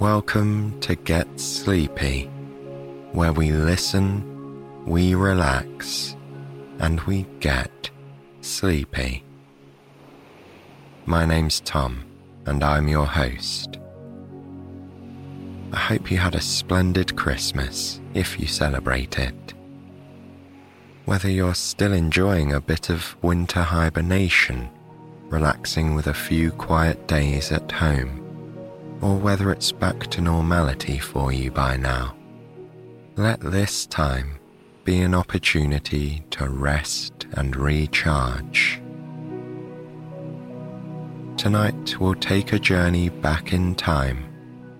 [0.00, 2.24] Welcome to Get Sleepy,
[3.12, 6.14] where we listen, we relax,
[6.80, 7.88] and we get
[8.42, 9.24] sleepy.
[11.06, 12.04] My name's Tom,
[12.44, 13.78] and I'm your host.
[15.72, 19.54] I hope you had a splendid Christmas if you celebrate it.
[21.06, 24.68] Whether you're still enjoying a bit of winter hibernation,
[25.30, 28.25] relaxing with a few quiet days at home,
[29.00, 32.14] or whether it's back to normality for you by now.
[33.16, 34.38] Let this time
[34.84, 38.80] be an opportunity to rest and recharge.
[41.36, 44.24] Tonight we'll take a journey back in time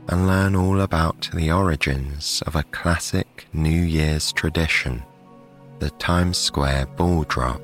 [0.09, 5.03] and learn all about the origins of a classic New Year's tradition,
[5.81, 7.61] the Times Square ball drop.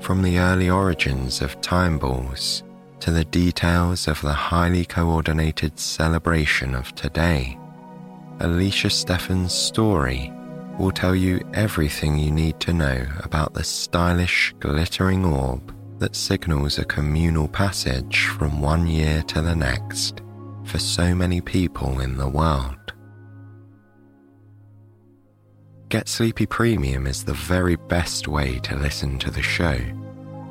[0.00, 2.62] From the early origins of time balls
[3.00, 7.58] to the details of the highly coordinated celebration of today,
[8.40, 10.32] Alicia Steffann's story
[10.78, 16.78] will tell you everything you need to know about the stylish, glittering orb that signals
[16.78, 20.22] a communal passage from one year to the next
[20.64, 22.74] for so many people in the world.
[25.88, 29.78] Get Sleepy Premium is the very best way to listen to the show.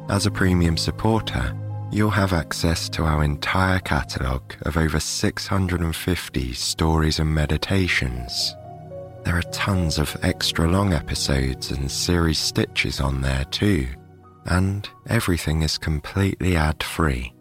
[0.10, 1.56] As a premium supporter,
[1.92, 8.56] you'll have access to our entire catalogue of over 650 stories and meditations.
[9.24, 13.88] There are tons of extra long episodes and series stitches on there too,
[14.46, 17.34] and everything is completely ad free.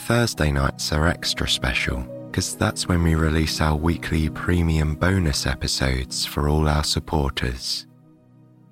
[0.00, 6.26] Thursday nights are extra special because that's when we release our weekly premium bonus episodes
[6.26, 7.86] for all our supporters.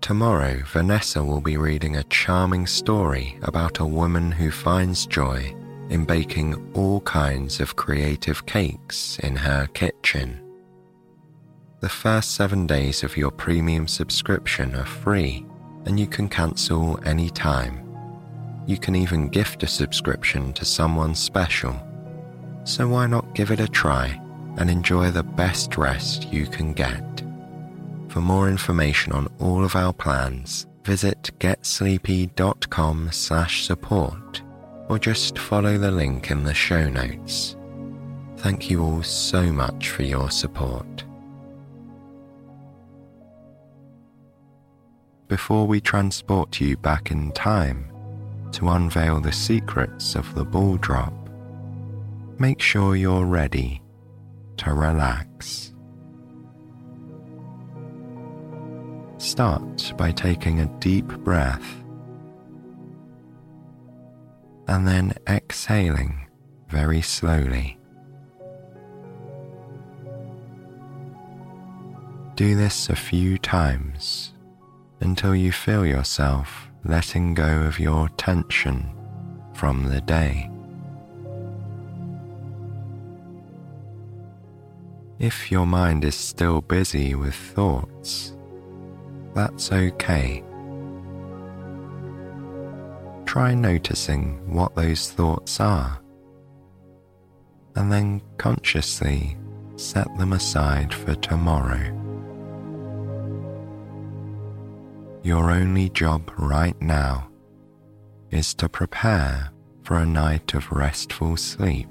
[0.02, 5.54] Tomorrow, Vanessa will be reading a charming story about a woman who finds joy
[5.90, 10.40] in baking all kinds of creative cakes in her kitchen.
[11.78, 15.46] The first seven days of your premium subscription are free
[15.86, 17.88] and you can cancel any time.
[18.66, 21.80] You can even gift a subscription to someone special.
[22.64, 24.20] So why not give it a try
[24.56, 27.22] and enjoy the best rest you can get?
[28.12, 34.42] For more information on all of our plans, visit getsleepy.com slash support
[34.90, 37.56] or just follow the link in the show notes.
[38.36, 41.04] Thank you all so much for your support.
[45.28, 47.90] Before we transport you back in time
[48.52, 51.14] to unveil the secrets of the ball drop,
[52.38, 53.80] make sure you're ready
[54.58, 55.72] to relax.
[59.22, 61.84] Start by taking a deep breath
[64.66, 66.26] and then exhaling
[66.68, 67.78] very slowly.
[72.34, 74.34] Do this a few times
[74.98, 78.92] until you feel yourself letting go of your tension
[79.54, 80.50] from the day.
[85.20, 88.36] If your mind is still busy with thoughts,
[89.34, 90.42] that's okay.
[93.24, 95.98] Try noticing what those thoughts are.
[97.74, 99.36] and then consciously
[99.76, 101.98] set them aside for tomorrow.
[105.22, 107.28] Your only job right now
[108.30, 109.50] is to prepare
[109.84, 111.88] for a night of restful sleep.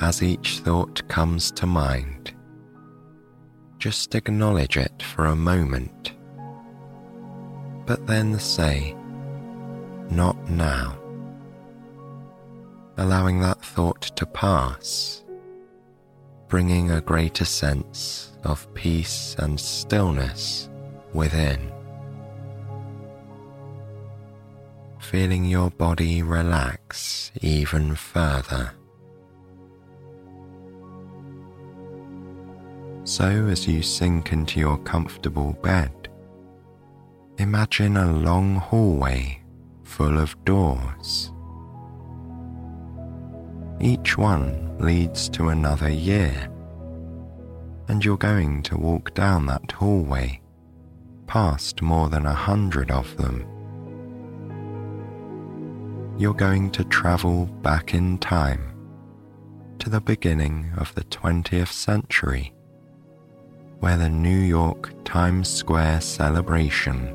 [0.00, 2.32] As each thought comes to mind,
[3.78, 6.12] just acknowledge it for a moment,
[7.86, 8.96] but then say,
[10.10, 10.98] Not now
[12.98, 15.22] allowing that thought to pass,
[16.48, 20.68] bringing a greater sense of peace and stillness
[21.14, 21.72] within.
[24.98, 28.72] Feeling your body relax even further.
[33.08, 36.10] So, as you sink into your comfortable bed,
[37.38, 39.40] imagine a long hallway
[39.82, 41.32] full of doors
[43.80, 46.50] each one leads to another year,
[47.86, 50.40] and you're going to walk down that hallway
[51.28, 53.46] past more than a hundred of them.
[56.18, 58.74] You're going to travel back in time
[59.78, 62.52] to the beginning of the 20th century,
[63.80, 67.14] where the New York Times Square celebration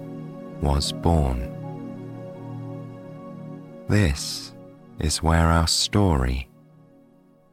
[0.62, 1.50] was born.
[3.90, 4.54] This
[5.00, 6.50] is where our story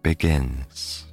[0.03, 1.10] begins.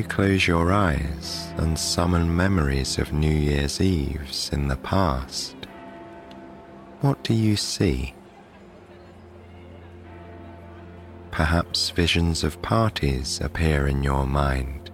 [0.00, 5.54] You close your eyes and summon memories of New Year's Eves in the past,
[7.02, 8.14] what do you see?
[11.30, 14.90] Perhaps visions of parties appear in your mind.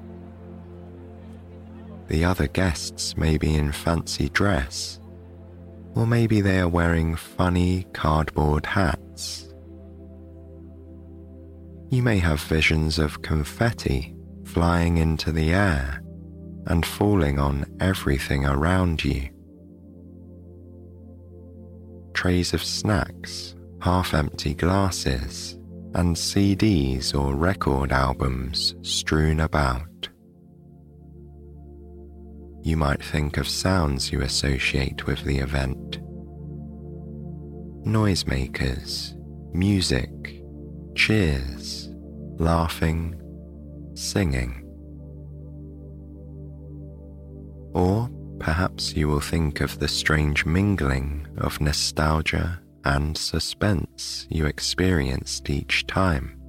[2.08, 4.98] The other guests may be in fancy dress,
[5.94, 9.54] or maybe they are wearing funny cardboard hats.
[11.90, 14.15] You may have visions of confetti
[14.56, 16.00] flying into the air
[16.68, 19.28] and falling on everything around you.
[22.14, 25.58] Trays of snacks, half empty glasses,
[25.94, 30.08] and CDs or record albums strewn about.
[32.62, 36.00] You might think of sounds you associate with the event
[37.84, 39.14] noisemakers,
[39.54, 40.42] music,
[40.94, 41.90] cheers,
[42.38, 43.20] laughing,
[43.96, 44.62] singing.
[47.74, 48.08] Or
[48.38, 55.86] perhaps you will think of the strange mingling of nostalgia and suspense you experienced each
[55.86, 56.40] time,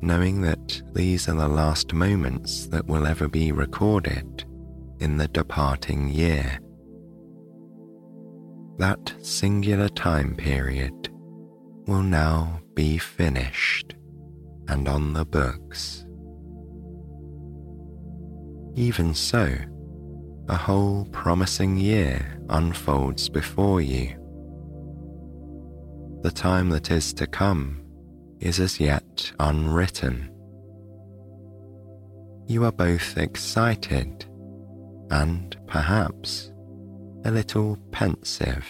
[0.00, 4.44] knowing that these are the last moments that will ever be recorded
[5.00, 6.58] in the departing year.
[8.78, 11.08] That singular time period
[11.86, 13.94] will now be finished
[14.68, 16.04] and on the books.
[18.78, 19.52] Even so,
[20.48, 24.10] a whole promising year unfolds before you.
[26.22, 27.82] The time that is to come
[28.38, 30.30] is as yet unwritten.
[32.46, 34.26] You are both excited
[35.10, 36.52] and perhaps
[37.24, 38.64] a little pensive.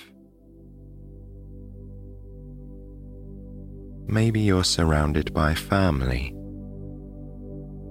[4.06, 6.34] Maybe you're surrounded by family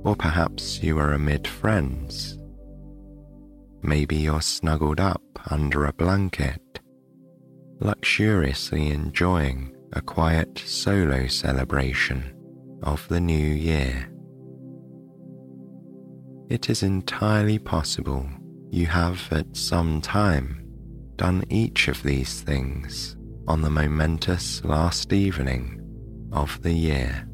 [0.08, 2.40] or perhaps you are amid friends.
[3.82, 5.22] Maybe you're snuggled up
[5.52, 6.62] under a blanket,
[7.82, 12.34] luxuriously enjoying a quiet solo celebration
[12.84, 14.10] of the new year.
[16.50, 18.30] It is entirely possible
[18.72, 20.64] you have at some time
[21.18, 25.82] done each of these things on the momentous last evening
[26.32, 27.28] of the year.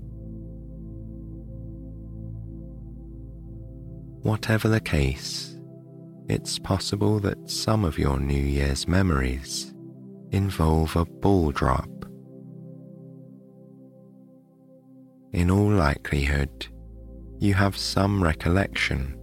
[4.23, 5.59] Whatever the case,
[6.29, 9.73] it's possible that some of your New Year's memories
[10.31, 11.89] involve a ball drop.
[15.33, 16.67] In all likelihood,
[17.39, 19.19] you have some recollection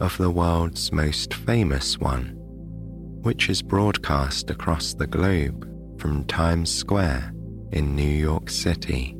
[0.00, 2.32] of the world's most famous one,
[3.20, 5.68] which is broadcast across the globe
[6.00, 7.34] from Times Square
[7.72, 9.17] in New York City.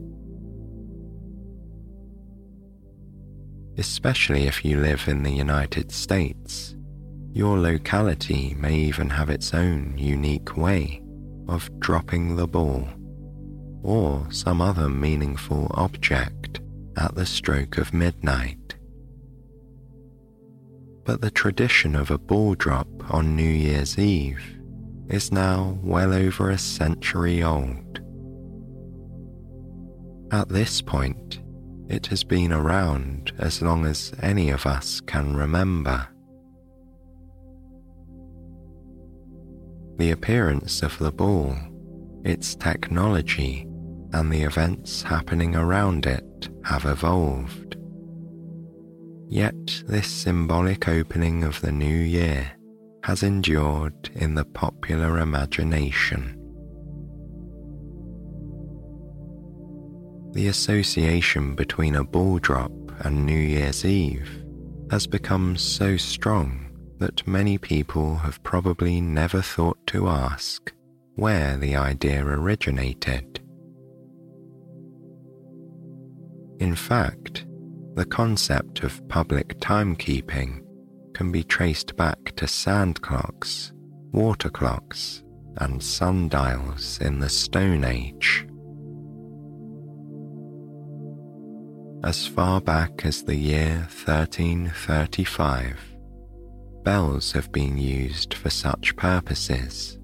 [3.79, 6.77] Especially if you live in the United States.
[7.33, 11.03] Your locality may even have its own unique way
[11.49, 12.89] of dropping the ball
[13.83, 16.61] or some other meaningful object
[16.97, 18.75] at the stroke of midnight.
[21.05, 24.43] But the tradition of a ball drop on New Year's Eve
[25.09, 28.01] is now well over a century old.
[30.31, 31.41] At this point,
[31.89, 36.07] it has been around as long as any of us can remember.
[39.97, 41.57] The appearance of the ball,
[42.25, 43.67] its technology,
[44.13, 47.77] and the events happening around it have evolved.
[49.29, 52.53] Yet this symbolic opening of the new year
[53.05, 56.38] has endured in the popular imagination.
[60.33, 64.45] The association between a ball drop and New Year's Eve
[64.91, 66.69] has become so strong
[66.99, 70.73] that many people have probably never thought to ask
[71.15, 73.41] where the idea originated.
[76.61, 77.47] In fact,
[77.95, 80.63] the concept of public timekeeping
[81.15, 83.73] can be traced back to sand clocks,
[84.13, 85.25] water clocks,
[85.57, 88.47] and sundials in the Stone Age.
[92.05, 95.97] As far back as the year 1335,
[96.85, 99.99] bells have been used for such purposes,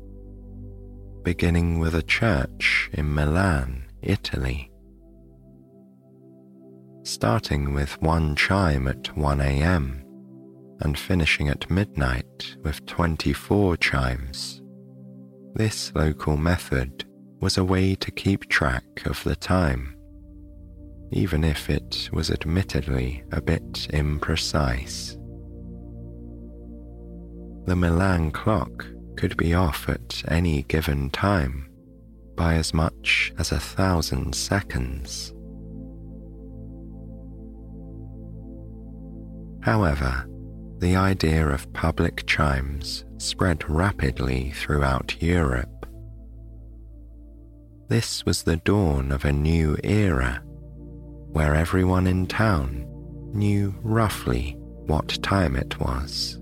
[1.23, 4.73] beginning with a church in Milan, Italy.
[7.05, 10.05] Starting with one chime at 1 am
[10.81, 14.61] and finishing at midnight with 24 chimes.
[15.55, 17.05] This local method
[17.41, 19.94] was a way to keep track of the time,
[21.11, 25.17] even if it was admittedly a bit imprecise.
[27.67, 31.71] The Milan clock could be off at any given time
[32.37, 35.33] by as much as a thousand seconds.
[39.63, 40.27] However,
[40.79, 45.87] the idea of public chimes spread rapidly throughout Europe.
[47.89, 50.44] This was the dawn of a new era
[51.35, 52.87] where everyone in town
[53.33, 56.39] knew roughly what time it was.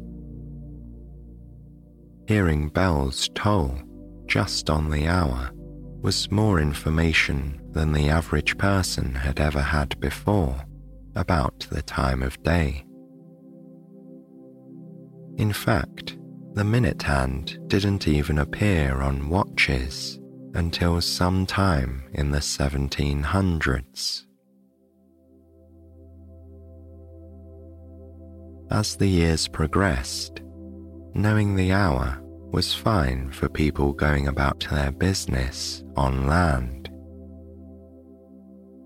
[2.29, 3.79] Hearing bells toll
[4.27, 5.51] just on the hour
[6.03, 10.63] was more information than the average person had ever had before
[11.17, 12.85] about the time of day.
[15.39, 16.19] In fact,
[16.53, 20.21] the minute hand didn't even appear on watches
[20.53, 24.27] until sometime in the 1700s.
[28.73, 30.41] As the years progressed,
[31.13, 32.19] knowing the hour
[32.53, 36.89] was fine for people going about their business on land.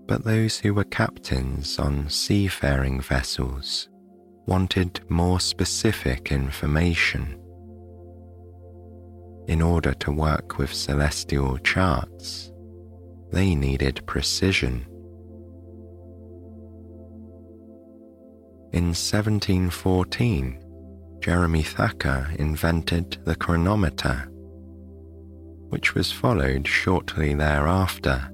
[0.05, 3.87] But those who were captains on seafaring vessels
[4.45, 7.39] wanted more specific information.
[9.47, 12.51] In order to work with celestial charts,
[13.31, 14.85] they needed precision.
[18.73, 20.59] In 1714,
[21.21, 24.29] Jeremy Thacker invented the chronometer,
[25.69, 28.29] which was followed shortly thereafter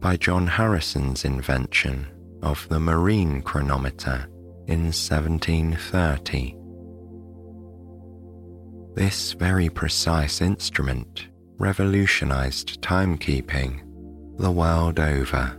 [0.00, 2.06] by John Harrison's invention
[2.42, 4.28] of the marine chronometer
[4.66, 6.56] in 1730.
[8.94, 13.80] This very precise instrument revolutionized timekeeping
[14.38, 15.58] the world over.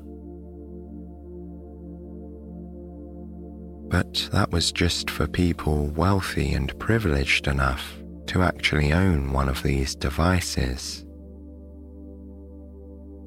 [3.90, 7.96] But that was just for people wealthy and privileged enough
[8.28, 11.06] to actually own one of these devices.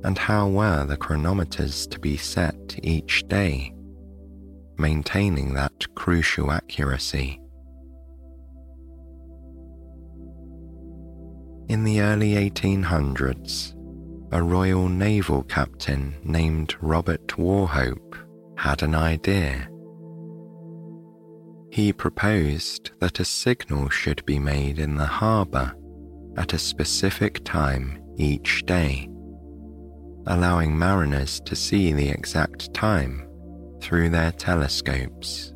[0.05, 3.75] And how were the chronometers to be set each day?
[4.81, 7.39] maintaining that crucial accuracy.
[11.69, 13.75] In the early 1800s,
[14.33, 18.17] a Royal Naval captain named Robert Wauchope
[18.57, 19.70] had an idea.
[21.71, 25.73] He proposed that a signal should be made in the harbour
[26.37, 29.09] at a specific time each day,
[30.27, 33.27] allowing mariners to see the exact time
[33.81, 35.55] through their telescopes.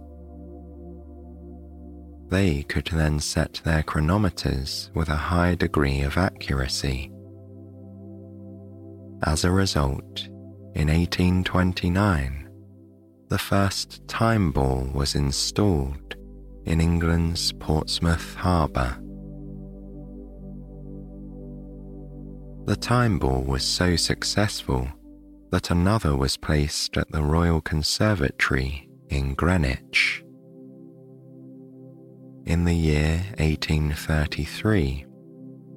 [2.28, 7.10] They could then set their chronometers with a high degree of accuracy.
[9.24, 10.28] As a result,
[10.74, 12.43] in 1829,
[13.28, 16.16] the first time ball was installed
[16.64, 18.98] in England's Portsmouth Harbour.
[22.66, 24.88] The time ball was so successful
[25.50, 30.24] that another was placed at the Royal Conservatory in Greenwich.
[32.46, 35.06] In the year 1833,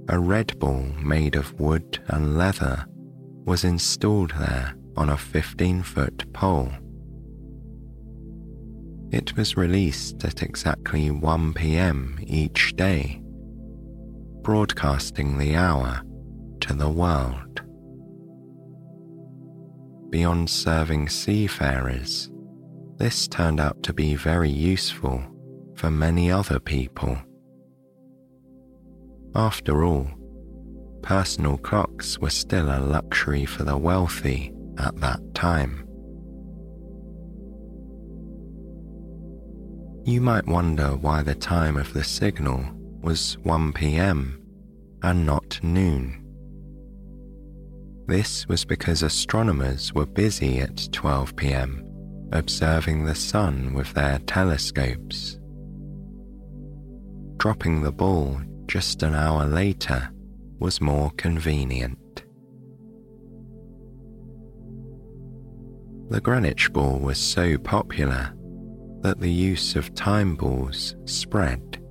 [0.09, 2.85] a red ball made of wood and leather
[3.45, 6.71] was installed there on a 15 foot pole.
[9.11, 13.21] It was released at exactly 1 pm each day,
[14.41, 16.01] broadcasting the hour
[16.61, 17.61] to the world.
[20.09, 22.29] Beyond serving seafarers,
[22.97, 25.23] this turned out to be very useful
[25.75, 27.17] for many other people.
[29.35, 30.07] After all,
[31.01, 35.86] personal clocks were still a luxury for the wealthy at that time.
[40.07, 42.63] You might wonder why the time of the signal
[43.01, 44.41] was 1 pm
[45.03, 46.23] and not noon.
[48.07, 51.83] This was because astronomers were busy at 12 pm
[52.31, 55.39] observing the sun with their telescopes.
[57.35, 60.09] Dropping the ball just an hour later
[60.57, 62.23] was more convenient.
[66.09, 68.33] The Greenwich ball was so popular
[69.07, 71.81] that the use of time balls spread.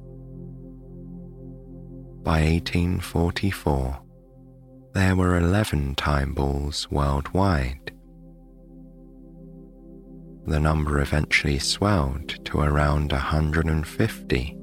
[2.23, 3.99] By 1844,
[4.93, 7.91] there were 11 time balls worldwide.
[10.45, 14.57] The number eventually swelled to around 150,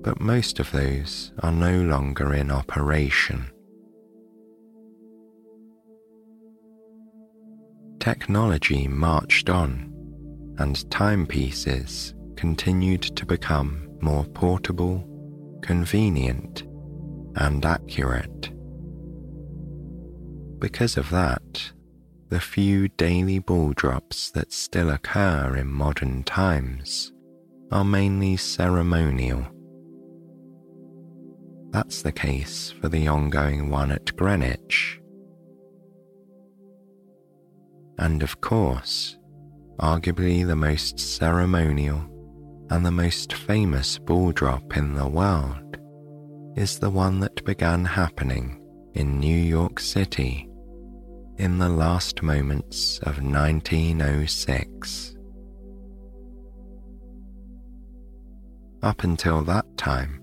[0.00, 3.48] but most of those are no longer in operation.
[8.00, 9.91] Technology marched on,
[10.58, 15.08] and timepieces continued to become more portable,
[15.62, 16.64] convenient,
[17.36, 18.50] and accurate.
[20.58, 21.72] Because of that,
[22.28, 27.12] the few daily ball drops that still occur in modern times
[27.70, 29.46] are mainly ceremonial.
[31.70, 35.00] That's the case for the ongoing one at Greenwich.
[37.98, 39.16] And of course,
[39.80, 42.08] arguably the most ceremonial
[42.70, 45.76] and the most famous ball drop in the world
[46.56, 48.62] is the one that began happening
[48.94, 50.48] in New York City
[51.38, 55.16] in the last moments of 1906.
[58.82, 60.22] Up until that time,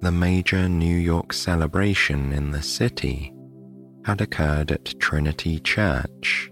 [0.00, 3.32] the major New York celebration in the city
[4.04, 6.50] had occurred at Trinity Church.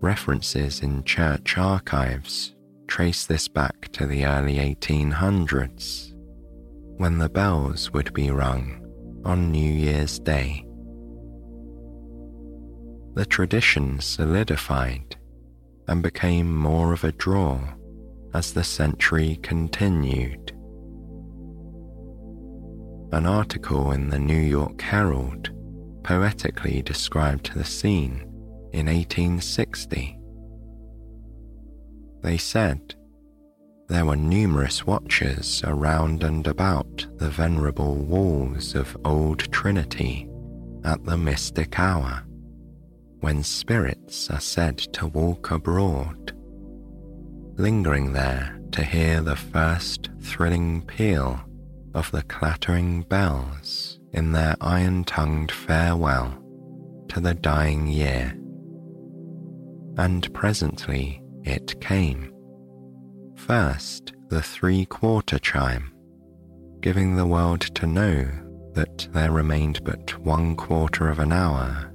[0.00, 2.54] References in church archives
[2.86, 6.12] trace this back to the early 1800s,
[6.96, 8.84] when the bells would be rung
[9.24, 10.64] on New Year's Day
[13.18, 15.16] the tradition solidified
[15.88, 17.58] and became more of a draw
[18.32, 20.52] as the century continued.
[23.10, 25.50] An article in the New York Herald
[26.04, 28.24] poetically described the scene
[28.72, 30.18] in 1860.
[32.22, 32.94] They said
[33.88, 40.28] there were numerous watchers around and about the venerable walls of Old Trinity
[40.84, 42.24] at the mystic hour
[43.20, 46.32] when spirits are said to walk abroad,
[47.56, 51.40] lingering there to hear the first thrilling peal
[51.94, 56.38] of the clattering bells in their iron tongued farewell
[57.08, 58.38] to the dying year.
[59.98, 62.32] And presently it came.
[63.34, 65.92] First, the three quarter chime,
[66.80, 68.28] giving the world to know
[68.74, 71.92] that there remained but one quarter of an hour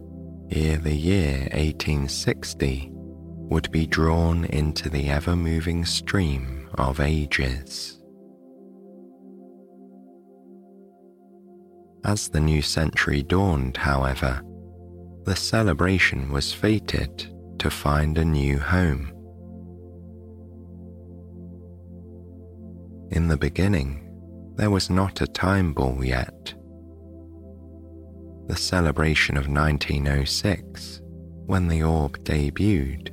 [0.52, 8.00] ere the year 1860 would be drawn into the ever moving stream of ages.
[12.04, 14.42] As the new century dawned, however,
[15.24, 17.33] the celebration was fated
[17.64, 19.12] to find a new home.
[23.12, 24.08] In the beginning,
[24.56, 26.54] there was not a time ball yet
[28.48, 31.02] the celebration of 1906,
[31.46, 33.10] when the orb debuted,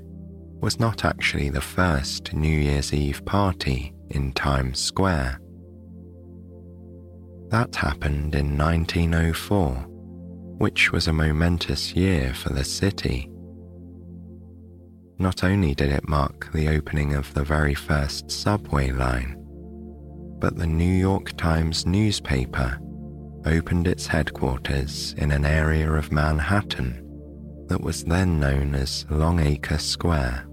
[0.61, 5.41] was not actually the first New Year's Eve party in Times Square.
[7.49, 9.71] That happened in 1904,
[10.59, 13.31] which was a momentous year for the city.
[15.21, 19.37] Not only did it mark the opening of the very first subway line,
[20.39, 22.79] but the New York Times newspaper
[23.45, 27.07] opened its headquarters in an area of Manhattan
[27.69, 30.47] that was then known as Longacre Square.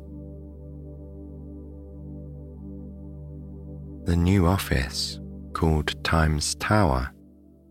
[4.03, 5.19] The new office,
[5.53, 7.09] called Times Tower,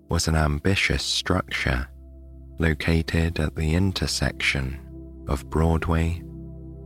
[0.09, 1.87] was an ambitious structure
[2.59, 4.81] located at the intersection
[5.29, 6.23] of Broadway,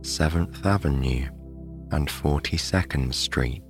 [0.01, 1.27] 7th Avenue,
[1.91, 3.63] and 42nd Street.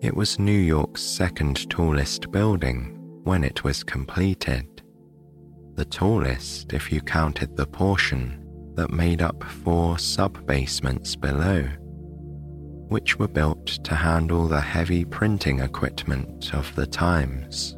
[0.00, 4.82] It was New York's second tallest building when it was completed,
[5.74, 8.40] the tallest if you counted the portion
[8.74, 11.68] that made up four sub basements below
[12.88, 17.76] which were built to handle the heavy printing equipment of the times.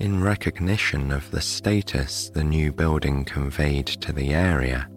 [0.00, 4.88] In recognition of the status the new building conveyed to the area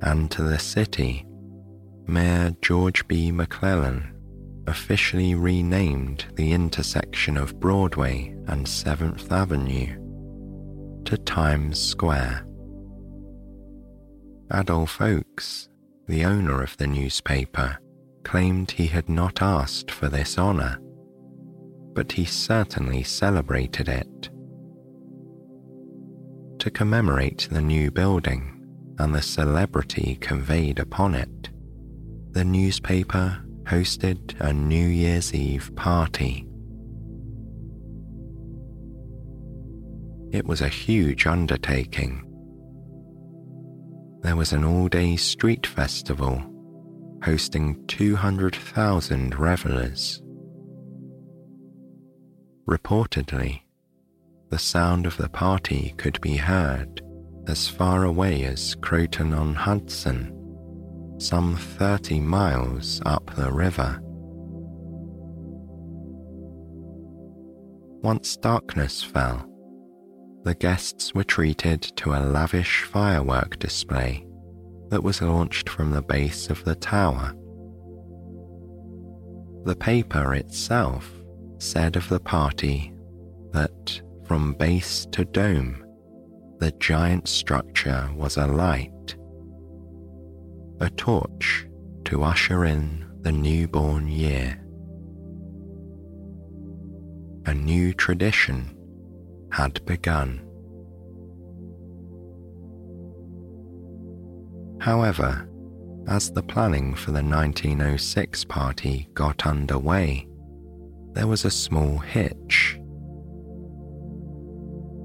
[0.00, 1.26] and to the city,
[2.06, 3.30] Mayor George B.
[3.30, 4.12] McClellan
[4.66, 9.98] officially renamed the intersection of Broadway and 7th Avenue
[11.04, 12.46] to Times Square.
[14.50, 15.68] Adolph Ochs,
[16.06, 17.78] the owner of the newspaper,
[18.24, 20.78] claimed he had not asked for this honor,
[21.94, 24.30] but he certainly celebrated it.
[26.60, 28.66] To commemorate the new building
[28.98, 31.50] and the celebrity conveyed upon it,
[32.30, 36.46] the newspaper hosted a New Year's Eve party.
[40.32, 42.26] It was a huge undertaking
[44.22, 46.40] there was an all day street festival
[47.24, 50.22] hosting 200,000 revelers.
[52.66, 53.62] Reportedly,
[54.50, 57.02] the sound of the party could be heard
[57.48, 60.32] as far away as Croton on Hudson,
[61.18, 63.98] some 30 miles up the river.
[68.02, 69.44] Once darkness fell,
[70.44, 74.24] the guests were treated to a lavish firework display
[74.90, 77.34] that was launched from the base of the tower.
[79.64, 81.21] The paper itself
[81.62, 82.92] said of the party
[83.52, 85.84] that from base to dome,
[86.58, 89.14] the giant structure was alight,
[90.80, 91.66] a torch
[92.04, 94.58] to usher in the newborn year.
[97.46, 98.76] A new tradition
[99.52, 100.44] had begun.
[104.80, 105.48] However,
[106.08, 110.26] as the planning for the 1906 party got underway,
[111.12, 112.78] there was a small hitch.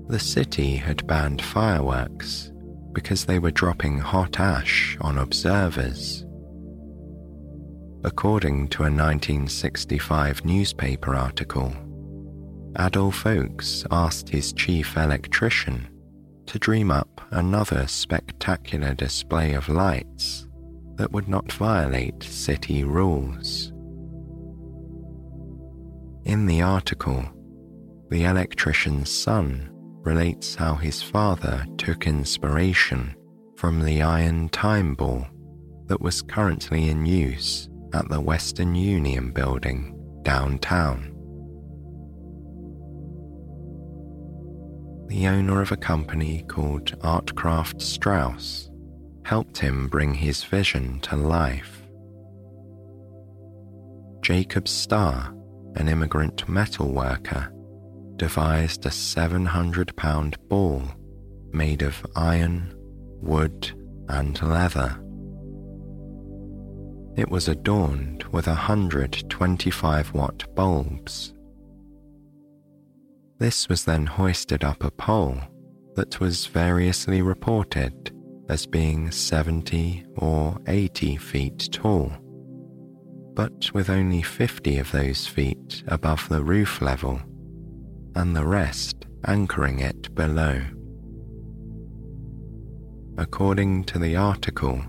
[0.07, 2.51] The city had banned fireworks
[2.93, 6.25] because they were dropping hot ash on observers.
[8.03, 11.73] According to a 1965 newspaper article,
[12.79, 15.87] Adolph Ochs asked his chief electrician
[16.45, 20.47] to dream up another spectacular display of lights
[20.95, 23.73] that would not violate city rules.
[26.27, 27.25] In the article,
[28.09, 29.69] the electrician's son
[30.03, 33.15] relates how his father took inspiration
[33.55, 35.25] from the iron time ball
[35.87, 41.17] that was currently in use at the Western Union building downtown.
[45.07, 48.69] the owner of a company called Artkraft Strauss,
[49.23, 51.81] helped him bring his vision to life.
[54.21, 55.33] Jacob Starr,
[55.75, 57.51] an immigrant metal worker,
[58.15, 60.83] devised a 700 pound ball
[61.51, 62.73] made of iron,
[63.21, 63.71] wood,
[64.09, 64.99] and leather.
[67.15, 71.33] It was adorned with 125 watt bulbs
[73.39, 75.39] this was then hoisted up a pole
[75.95, 78.11] that was variously reported
[78.49, 82.11] as being 70 or 80 feet tall,
[83.37, 87.21] but with only 50 of those feet above the roof level,
[88.15, 90.59] and the rest anchoring it below.
[93.17, 94.83] According to the article,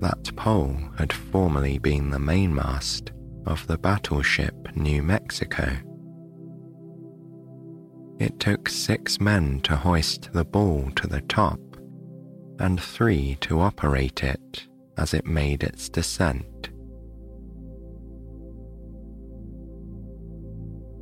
[0.00, 3.12] that pole had formerly been the mainmast
[3.46, 5.78] of the battleship New Mexico
[8.22, 11.58] it took six men to hoist the ball to the top
[12.60, 16.51] and three to operate it as it made its descent.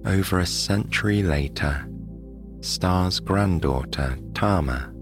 [0.06, 1.86] Over a century later,
[2.60, 4.92] Starr's granddaughter, Tama,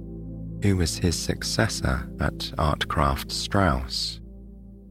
[0.62, 4.20] who was his successor at Artkraft Strauss,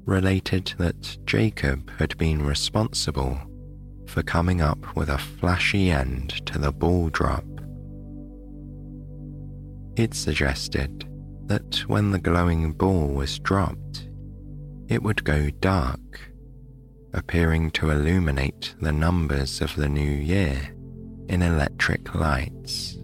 [0.06, 3.38] related that Jacob had been responsible
[4.08, 7.44] for coming up with a flashy end to the ball drop.
[9.98, 11.06] It suggested
[11.48, 14.08] that when the glowing ball was dropped,
[14.88, 16.27] it would go dark,
[17.14, 20.76] appearing to illuminate the numbers of the new year
[21.30, 22.98] in electric lights.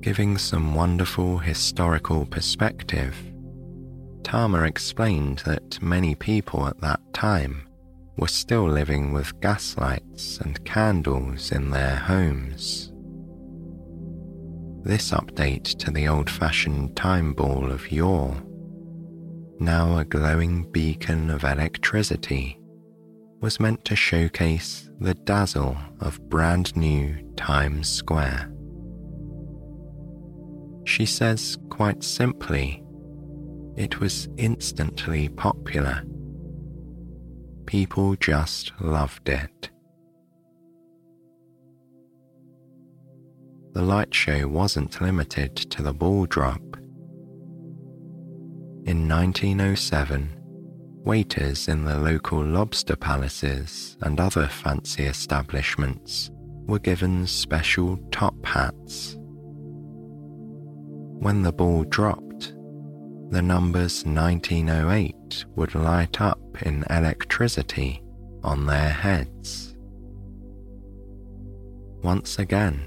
[0.00, 3.14] Giving some wonderful historical perspective,
[4.22, 7.68] Tama explained that many people at that time
[8.16, 12.92] were still living with gaslights and candles in their homes.
[14.82, 18.36] This update to the old fashioned time ball of yore,
[19.60, 22.58] now a glowing beacon of electricity,
[23.40, 28.52] was meant to showcase the dazzle of brand new Times Square.
[30.84, 32.82] She says quite simply,
[33.76, 36.02] it was instantly popular.
[37.66, 39.70] People just loved it.
[43.72, 46.60] The light show wasn't limited to the ball drop.
[48.86, 50.30] In 1907,
[51.04, 56.30] waiters in the local lobster palaces and other fancy establishments
[56.66, 59.16] were given special top hats
[61.20, 62.54] when the ball dropped,
[63.28, 68.02] the numbers 1908 would light up in electricity
[68.42, 69.76] on their heads.
[72.02, 72.80] Once again,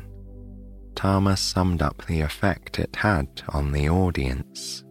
[0.96, 4.84] Tama summed up the effect it had on the audience.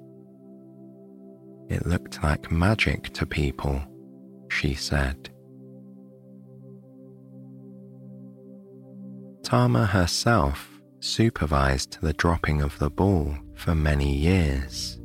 [1.73, 3.81] It looked like magic to people,
[4.51, 5.31] she said.
[9.43, 10.69] Tama herself
[11.01, 15.01] supervised the dropping of the ball for many years.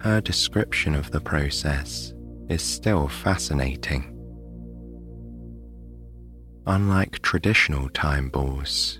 [0.00, 2.12] Her description of the process
[2.48, 4.12] is still fascinating.
[6.66, 8.98] Unlike traditional time balls,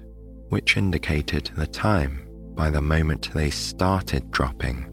[0.49, 2.25] which indicated the time
[2.55, 4.93] by the moment they started dropping,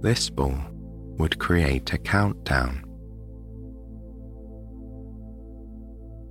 [0.00, 0.58] this ball
[1.18, 2.86] would create a countdown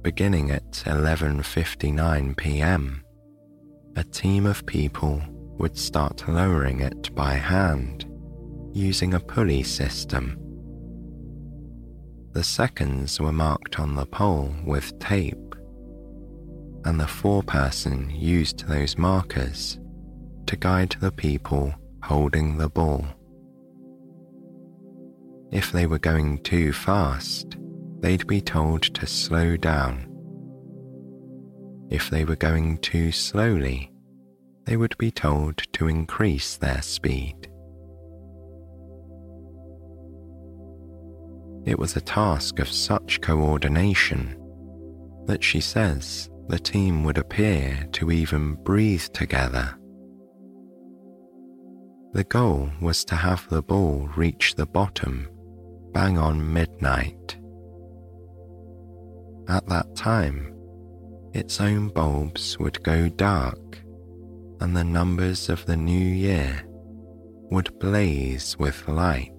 [0.06, 3.04] beginning at 11:59 p.m.
[3.96, 5.20] A team of people
[5.58, 8.06] would start lowering it by hand
[8.72, 10.38] using a pulley system.
[12.34, 15.56] The seconds were marked on the pole with tape,
[16.86, 19.80] and the foreperson used those markers
[20.46, 21.74] to guide the people
[22.04, 23.08] holding the ball.
[25.52, 27.58] If they were going too fast,
[28.00, 30.12] they'd be told to slow down.
[31.90, 33.92] If they were going too slowly,
[34.66, 37.50] they would be told to increase their speed.
[41.66, 44.40] It was a task of such coordination
[45.26, 49.76] that she says the team would appear to even breathe together.
[52.14, 55.28] The goal was to have the ball reach the bottom
[55.96, 57.38] bang on midnight
[59.48, 60.54] at that time,
[61.34, 63.80] its own bulbs would go dark
[64.60, 66.64] and the numbers of the new year
[67.52, 69.32] would blaze with light.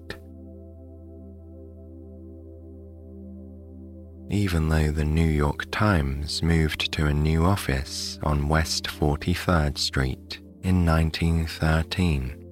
[4.29, 10.39] Even though the New York Times moved to a new office on West 43rd Street
[10.63, 12.45] in 1913,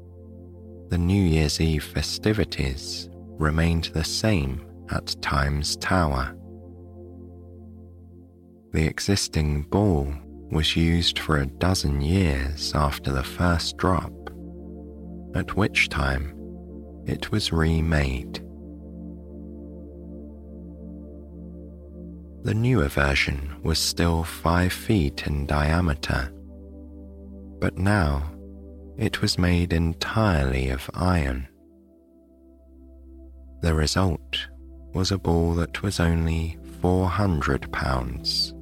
[0.90, 6.36] the New Year's Eve festivities remained the same at Times Tower.
[8.72, 10.14] The existing ball
[10.52, 14.12] was used for a dozen years after the first drop,
[15.36, 16.34] at which time
[17.06, 18.42] it was remade.
[22.44, 26.32] The newer version was still 5 feet in diameter,
[27.60, 28.24] but now
[28.98, 31.48] it was made entirely of iron.
[33.66, 34.48] The result
[34.94, 38.54] was a ball that was only 400 pounds.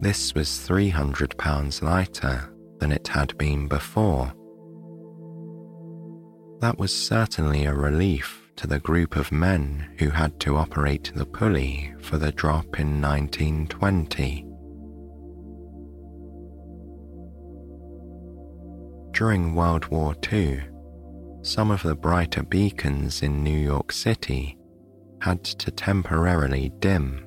[0.00, 4.32] This was £300 lighter than it had been before.
[6.60, 11.26] That was certainly a relief to the group of men who had to operate the
[11.26, 14.46] pulley for the drop in 1920.
[19.10, 20.62] During World War II,
[21.42, 24.56] some of the brighter beacons in New York City
[25.20, 27.26] had to temporarily dim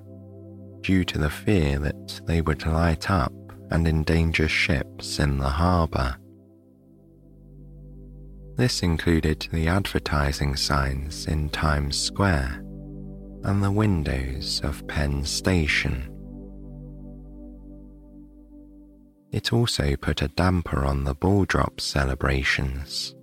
[0.82, 3.34] due to the fear that they would light up
[3.72, 6.16] and endanger ships in the harbour.
[8.56, 12.64] This included the advertising signs in Times Square
[13.44, 16.10] and the windows of Penn Station.
[19.32, 23.14] It also put a damper on the ball drop celebrations.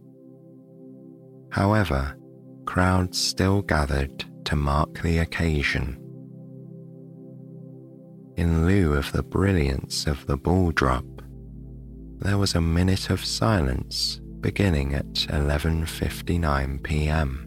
[1.53, 2.17] However,
[2.65, 5.99] crowds still gathered to mark the occasion.
[8.39, 11.05] In lieu of the brilliance of the ball drop,
[12.21, 17.47] there was a minute of silence beginning at 11:59 p.m.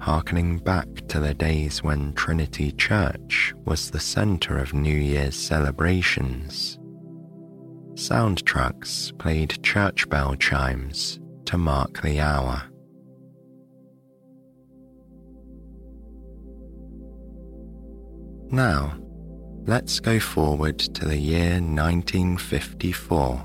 [0.00, 6.78] Harkening back to the days when Trinity Church was the center of New Year's celebrations,
[7.96, 12.62] sound trucks played church bell chimes to mark the hour.
[18.50, 18.96] Now,
[19.66, 23.44] let's go forward to the year 1954.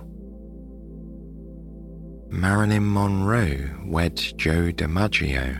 [2.29, 5.59] Marilyn Monroe wed Joe DiMaggio.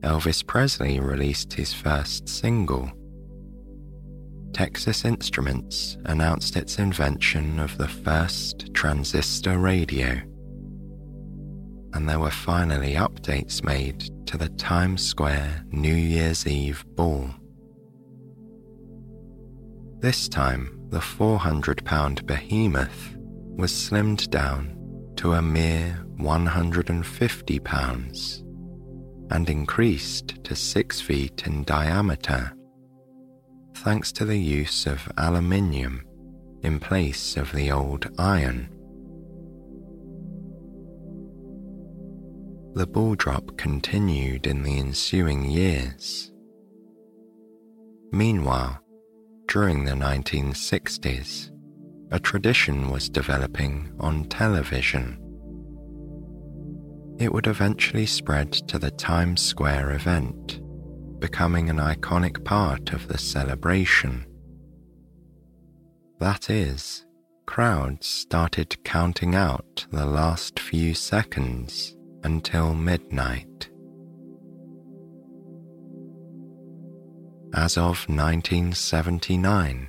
[0.00, 2.92] Elvis Presley released his first single.
[4.52, 10.20] Texas Instruments announced its invention of the first transistor radio.
[11.98, 17.28] And there were finally updates made to the Times Square New Year's Eve ball.
[19.98, 23.16] This time, the 400 pound behemoth
[23.56, 24.78] was slimmed down
[25.16, 28.44] to a mere 150 pounds
[29.32, 32.52] and increased to 6 feet in diameter
[33.74, 36.04] thanks to the use of aluminium
[36.62, 38.68] in place of the old iron.
[42.74, 46.30] The ball drop continued in the ensuing years.
[48.12, 48.80] Meanwhile,
[49.48, 51.50] during the 1960s,
[52.10, 55.18] a tradition was developing on television.
[57.18, 60.60] It would eventually spread to the Times Square event,
[61.18, 64.24] becoming an iconic part of the celebration.
[66.20, 67.06] That is,
[67.46, 73.68] crowds started counting out the last few seconds until midnight.
[77.54, 79.88] As of 1979,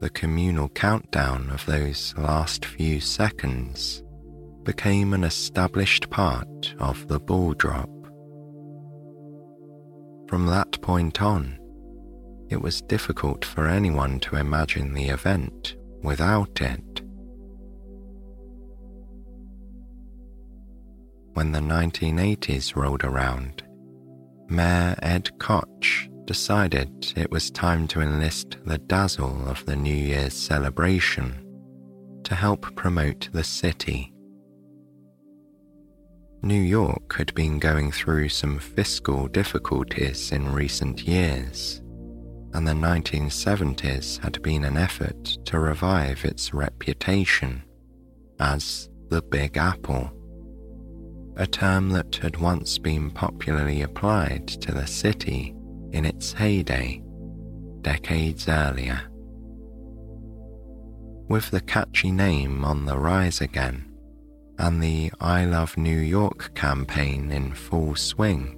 [0.00, 4.02] the communal countdown of those last few seconds
[4.62, 7.90] became an established part of the ball drop.
[10.28, 11.58] From that point on,
[12.50, 16.99] it was difficult for anyone to imagine the event without it.
[21.40, 23.62] When the 1980s rolled around,
[24.50, 30.34] Mayor Ed Koch decided it was time to enlist the dazzle of the New Year's
[30.34, 31.42] celebration
[32.24, 34.12] to help promote the city.
[36.42, 41.80] New York had been going through some fiscal difficulties in recent years,
[42.52, 47.62] and the 1970s had been an effort to revive its reputation
[48.38, 50.12] as the Big Apple,
[51.36, 55.54] a term that had once been popularly applied to the city
[55.92, 57.02] in its heyday,
[57.82, 59.00] decades earlier.
[61.28, 63.86] With the catchy name on the rise again,
[64.58, 68.56] and the I Love New York campaign in full swing,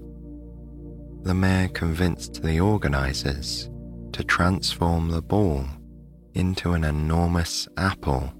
[1.22, 3.70] the mayor convinced the organisers
[4.12, 5.64] to transform the ball
[6.34, 8.32] into an enormous apple.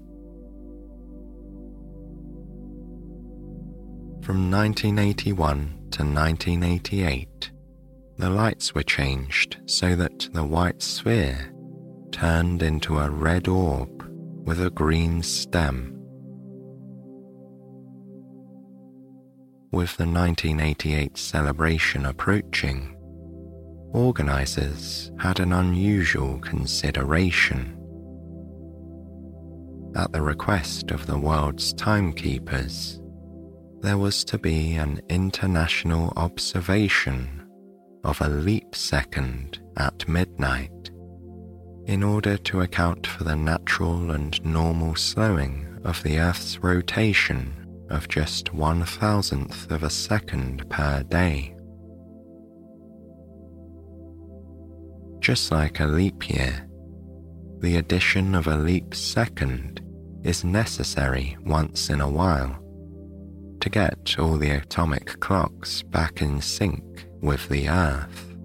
[4.23, 7.51] From 1981 to 1988,
[8.17, 11.53] the lights were changed so that the white sphere
[12.13, 14.09] turned into a red orb
[14.45, 15.99] with a green stem.
[19.73, 22.95] With the 1988 celebration approaching,
[23.91, 27.77] organisers had an unusual consideration.
[29.97, 33.01] At the request of the world's timekeepers,
[33.83, 37.45] there was to be an international observation
[38.05, 40.89] of a leap second at midnight
[41.85, 47.53] in order to account for the natural and normal slowing of the Earth's rotation
[47.89, 51.53] of just one thousandth of a second per day.
[55.19, 56.69] Just like a leap year,
[57.59, 59.81] the addition of a leap second
[60.23, 62.62] is necessary once in a while
[63.63, 66.83] to get all the atomic clocks back in sync
[67.21, 68.35] with the Earth.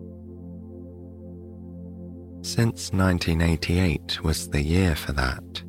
[2.47, 5.65] Since 1988 was the year for that,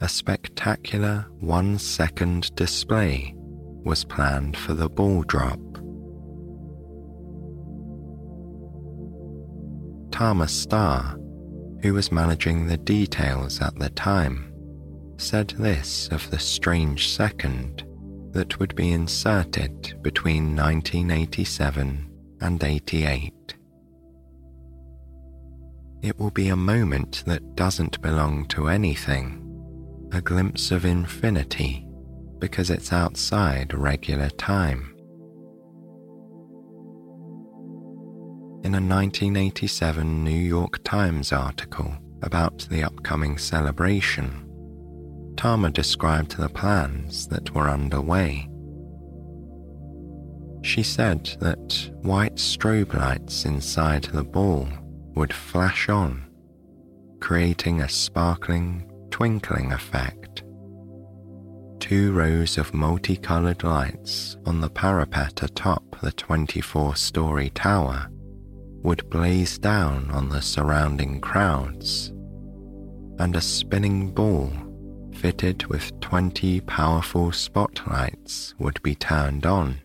[0.00, 5.60] a spectacular one second display was planned for the ball drop.
[10.10, 11.16] Tama Starr,
[11.82, 14.52] who was managing the details at the time,
[15.18, 17.84] said this of the strange second
[18.32, 22.10] that would be inserted between 1987
[22.40, 23.32] and 88.
[26.02, 31.86] It will be a moment that doesn't belong to anything, a glimpse of infinity
[32.38, 34.94] because it's outside regular time.
[38.62, 44.49] In a 1987 New York Times article about the upcoming celebration,
[45.40, 48.46] Tama described the plans that were underway.
[50.62, 54.68] She said that white strobe lights inside the ball
[55.14, 56.26] would flash on,
[57.20, 60.42] creating a sparkling, twinkling effect.
[61.78, 68.10] Two rows of multicolored lights on the parapet atop the 24 story tower
[68.82, 72.08] would blaze down on the surrounding crowds,
[73.18, 74.52] and a spinning ball
[75.20, 79.78] fitted with 20 powerful spotlights would be turned on,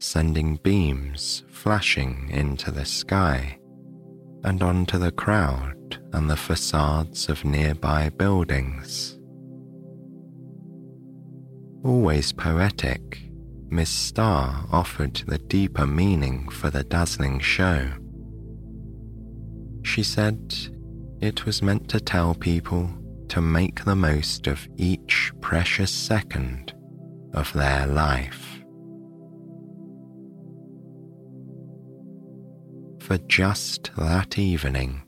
[0.00, 3.58] sending beams flashing into the sky
[4.44, 9.18] and onto the crowd and the facades of nearby buildings.
[11.82, 13.22] Always poetic,
[13.70, 17.88] Miss Starr offered the deeper meaning for the dazzling show.
[19.84, 20.54] She said
[21.22, 22.90] it was meant to tell people
[23.32, 26.72] to make the most of each precious second
[27.34, 28.62] of their life.
[33.12, 35.02] for just that evening.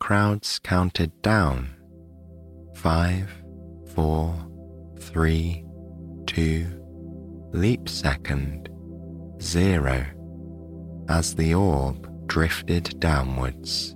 [0.00, 1.74] Crowds counted down
[2.74, 3.30] five,
[3.94, 4.34] four,
[4.98, 5.64] three,
[6.26, 6.66] two,
[7.52, 8.68] leap second,
[9.40, 10.04] zero,
[11.08, 13.93] as the orb drifted downwards.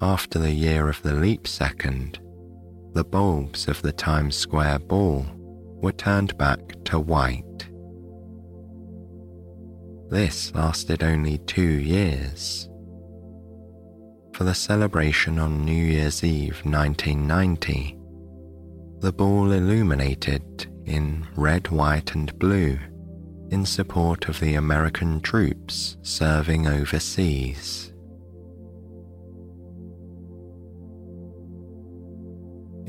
[0.00, 2.20] After the year of the leap second,
[2.92, 5.26] the bulbs of the Times Square ball
[5.82, 7.68] were turned back to white.
[10.08, 12.68] This lasted only two years.
[14.34, 17.98] For the celebration on New Year's Eve 1990,
[19.00, 22.78] the ball illuminated in red, white, and blue
[23.50, 27.92] in support of the American troops serving overseas.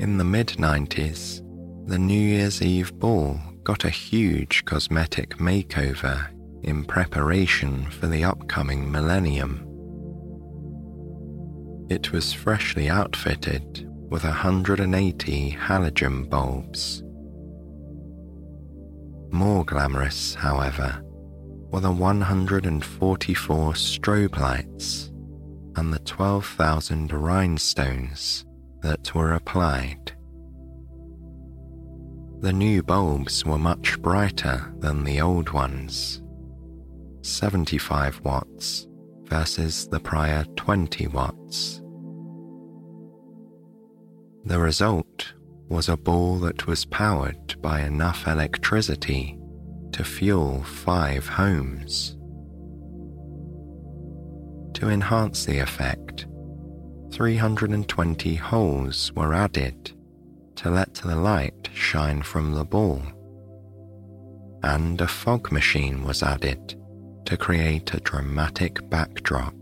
[0.00, 1.42] In the mid 90s,
[1.86, 6.26] the New Year's Eve ball got a huge cosmetic makeover
[6.62, 9.58] in preparation for the upcoming millennium.
[11.90, 17.02] It was freshly outfitted with 180 halogen bulbs.
[19.30, 21.02] More glamorous, however,
[21.70, 25.12] were the 144 strobe lights
[25.76, 28.46] and the 12,000 rhinestones
[28.82, 30.12] that were applied.
[32.40, 36.22] The new bulbs were much brighter than the old ones
[37.22, 38.86] 75 watts
[39.24, 41.82] versus the prior 20 watts.
[44.44, 45.34] The result
[45.68, 49.38] was a ball that was powered by enough electricity
[49.92, 52.16] to fuel five homes.
[54.74, 56.26] To enhance the effect,
[57.10, 59.92] 320 holes were added
[60.56, 63.02] to let the light shine from the ball,
[64.62, 66.76] and a fog machine was added
[67.24, 69.54] to create a dramatic backdrop.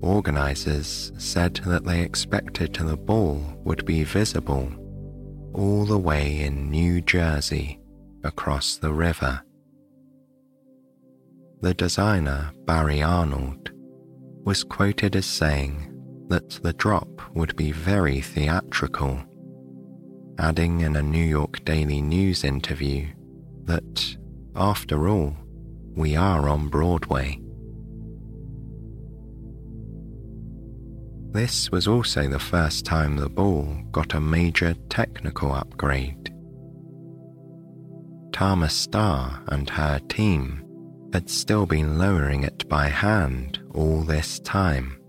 [0.00, 4.70] Organisers said that they expected the ball would be visible
[5.54, 7.80] all the way in New Jersey
[8.22, 9.42] across the river.
[11.64, 13.70] The designer, Barry Arnold,
[14.44, 19.24] was quoted as saying that the drop would be very theatrical
[20.38, 23.06] adding in a New York Daily News interview
[23.62, 24.14] that,
[24.54, 25.34] after all,
[25.96, 27.40] we are on Broadway.
[31.30, 36.30] This was also the first time the ball got a major technical upgrade.
[38.32, 40.60] Tama Starr and her team
[41.14, 45.00] had still been lowering it by hand all this time,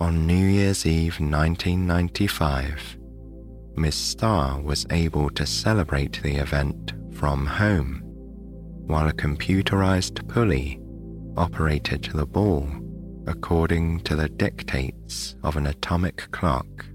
[0.00, 2.96] On New Year's Eve 1995,
[3.76, 8.00] Miss Starr was able to celebrate the event from home
[8.86, 10.80] while a computerized pulley
[11.36, 12.66] operated the ball
[13.26, 16.86] according to the dictates of an atomic clock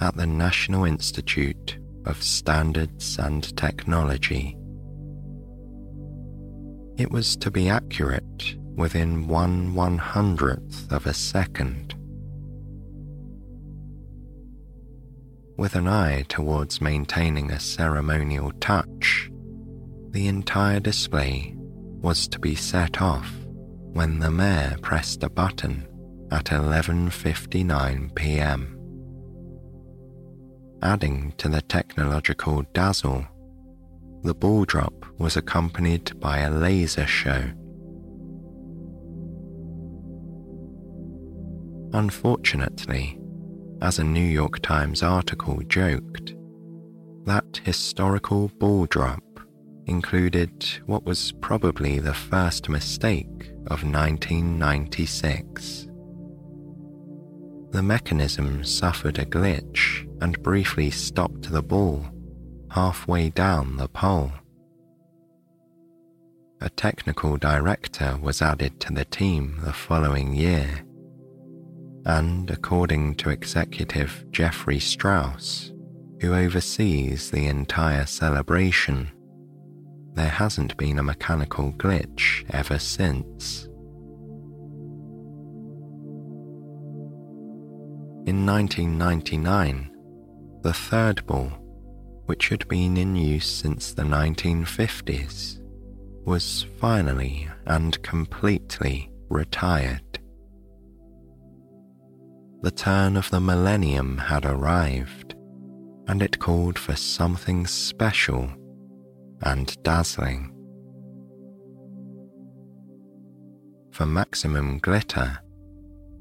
[0.00, 4.56] at the National Institute of Standards and Technology.
[7.02, 11.96] It was to be accurate within one one hundredth of a second.
[15.56, 19.32] With an eye towards maintaining a ceremonial touch,
[20.10, 23.28] the entire display was to be set off
[23.92, 25.88] when the mayor pressed a button
[26.30, 28.78] at 11:59 p.m.
[30.82, 33.26] Adding to the technological dazzle,
[34.22, 37.50] the ball drop was accompanied by a laser show.
[41.92, 43.18] Unfortunately,
[43.82, 46.34] as a New York Times article joked,
[47.24, 49.22] that historical ball drop
[49.86, 55.88] included what was probably the first mistake of 1996.
[57.70, 62.06] The mechanism suffered a glitch and briefly stopped the ball
[62.70, 64.32] halfway down the pole.
[66.62, 70.86] A technical director was added to the team the following year,
[72.06, 75.72] and according to executive Jeffrey Straus,
[76.20, 79.10] who oversees the entire celebration,
[80.14, 83.64] there hasn't been a mechanical glitch ever since.
[88.24, 89.90] In 1999,
[90.62, 91.50] the third ball,
[92.26, 95.58] which had been in use since the 1950s,
[96.24, 100.18] was finally and completely retired.
[102.62, 105.34] The turn of the millennium had arrived,
[106.06, 108.48] and it called for something special
[109.42, 110.54] and dazzling.
[113.90, 115.38] For maximum glitter,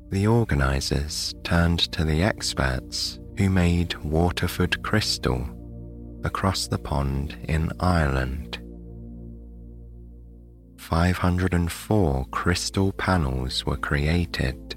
[0.09, 5.47] the organisers turned to the experts who made Waterford crystal
[6.23, 8.50] across the pond in Ireland.
[10.81, 14.75] 504 crystal panels were created,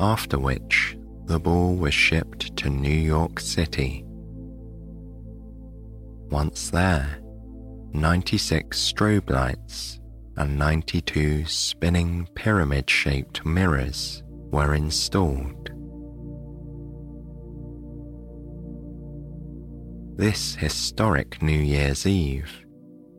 [0.00, 0.96] after which
[1.26, 4.02] the ball was shipped to New York City.
[6.30, 7.18] Once there,
[7.92, 10.00] 96 strobe lights
[10.38, 15.70] and 92 spinning pyramid shaped mirrors were installed.
[20.16, 22.65] This historic New Year's Eve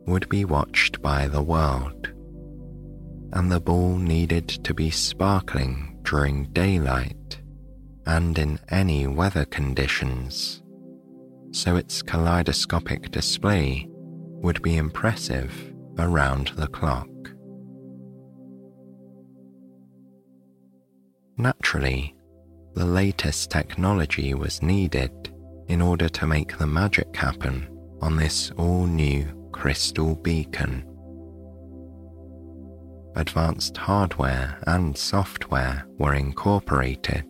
[0.08, 2.12] would be watched by the world,
[3.32, 7.40] and the ball needed to be sparkling during daylight
[8.06, 10.62] and in any weather conditions
[11.52, 17.08] so its kaleidoscopic display would be impressive around the clock.
[21.36, 22.14] Naturally,
[22.74, 25.10] the latest technology was needed
[25.68, 27.68] in order to make the magic happen
[28.00, 29.26] on this all new
[29.58, 30.84] crystal beacon.
[33.16, 37.26] Advanced hardware and software were incorporated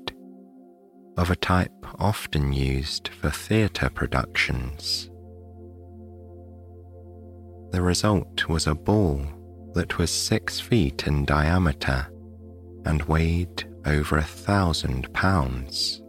[1.16, 5.08] of a type often used for theatre productions.
[7.70, 9.22] The result was a ball
[9.72, 12.08] that was six feet in diameter
[12.84, 16.02] and weighed over a thousand pounds.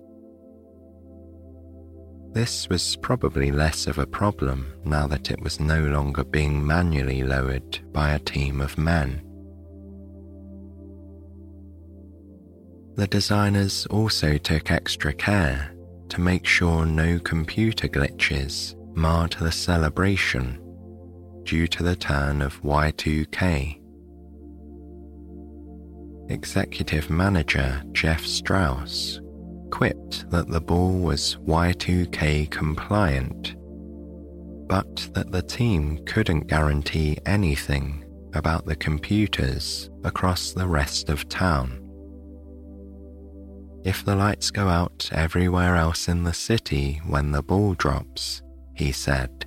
[2.32, 7.24] This was probably less of a problem now that it was no longer being manually
[7.24, 9.22] lowered by a team of men.
[12.96, 15.72] The designers also took extra care
[16.10, 20.60] to make sure no computer glitches marred the celebration
[21.44, 23.80] due to the turn of Y2K.
[26.30, 29.20] Executive Manager Jeff Straus
[29.72, 33.56] quipped that the ball was Y2K compliant,
[34.68, 41.80] but that the team couldn't guarantee anything about the computers across the rest of town.
[43.86, 48.42] If the lights go out everywhere else in the city when the ball drops,
[48.76, 49.46] he said,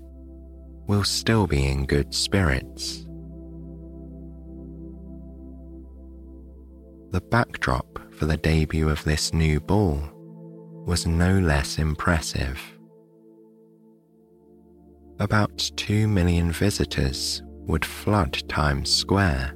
[0.86, 3.06] we'll still be in good spirits.
[7.12, 10.02] The backdrop for the debut of this new ball
[10.84, 12.60] was no less impressive.
[15.20, 19.54] About 2 million visitors would flood Times Square,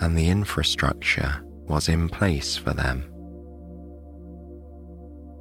[0.00, 3.04] and the infrastructure was in place for them.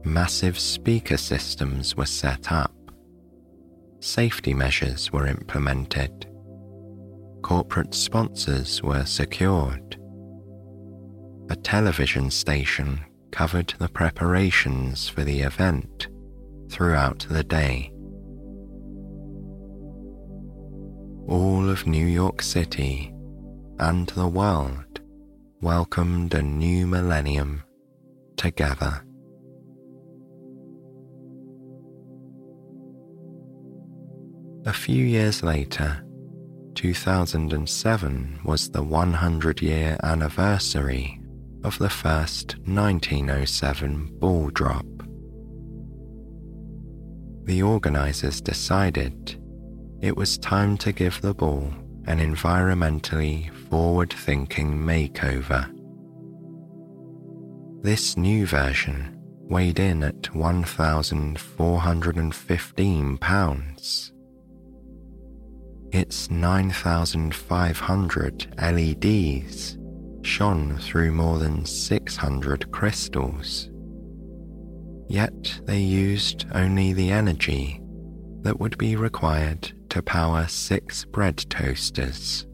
[0.03, 2.73] Massive speaker systems were set up.
[3.99, 6.27] Safety measures were implemented.
[7.43, 9.99] Corporate sponsors were secured.
[11.51, 16.07] A television station covered the preparations for the event
[16.69, 17.91] throughout the day.
[21.27, 23.13] All of New York City
[23.79, 24.99] and the world
[25.61, 27.63] welcomed a new millennium
[28.35, 29.03] together.
[34.65, 36.03] A few years later,
[36.75, 41.20] 2007 was the 100 year anniversary
[41.63, 44.85] of the first 1907 ball drop.
[47.43, 49.41] The organisers decided
[50.01, 51.73] it was time to give the ball
[52.05, 55.67] an environmentally forward thinking makeover.
[57.83, 64.13] This new version weighed in at 1,415 pounds.
[65.91, 69.77] Its 9,500 LEDs
[70.23, 73.69] shone through more than 600 crystals.
[75.07, 77.81] Yet they used only the energy
[78.41, 82.47] that would be required to power six bread toasters.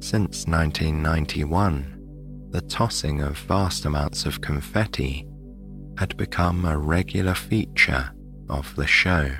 [0.00, 5.26] Since 1991, the tossing of vast amounts of confetti
[5.96, 8.10] had become a regular feature
[8.48, 9.30] of the show.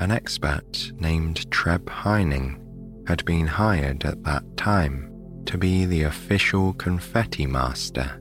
[0.00, 2.58] An expert named Treb Heining
[3.06, 5.12] had been hired at that time
[5.44, 8.18] to be the official confetti master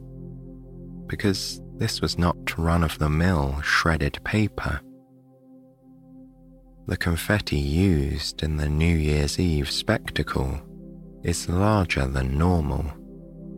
[1.07, 4.81] because this was not run of the mill shredded paper.
[6.87, 10.59] The confetti used in the New Year's Eve spectacle
[11.23, 12.91] is larger than normal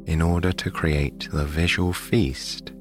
[0.06, 2.72] in order to create the visual feast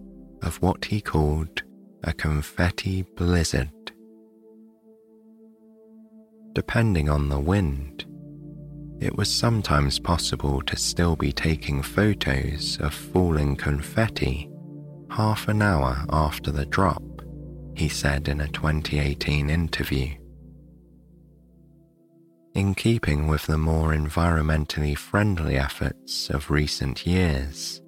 [0.43, 1.63] of what he called
[2.05, 3.71] a confetti blizzard.
[6.53, 8.05] Depending on the wind,
[9.01, 14.51] it was sometimes possible to still be taking photos of falling confetti
[15.11, 17.03] half an hour after the drop,
[17.75, 20.15] he said in a 2018 interview.
[22.55, 27.81] In keeping with the more environmentally friendly efforts of recent years,